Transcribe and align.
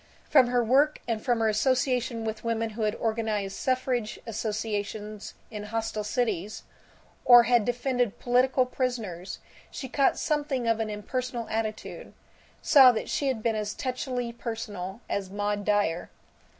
From 0.27 0.47
her 0.47 0.63
work 0.63 0.99
and 1.07 1.23
from 1.23 1.41
her 1.41 1.47
association 1.49 2.25
with 2.25 2.43
women 2.43 2.71
who 2.71 2.81
had 2.81 2.95
organized 2.95 3.55
suffrage 3.55 4.19
associations 4.25 5.35
in 5.51 5.65
hostile 5.65 6.03
cities, 6.03 6.63
or 7.23 7.43
had 7.43 7.65
defended 7.65 8.17
political 8.17 8.65
prisoners, 8.65 9.37
she 9.69 9.87
caught 9.87 10.17
something 10.17 10.67
of 10.67 10.79
an 10.79 10.89
impersonal 10.89 11.47
attitude; 11.49 12.13
saw 12.63 12.91
that 12.91 13.09
she 13.11 13.27
had 13.27 13.43
been 13.43 13.55
as 13.55 13.75
touchily 13.75 14.35
personal 14.35 15.01
as 15.07 15.29
Maud 15.29 15.63
Dyer. 15.65 16.09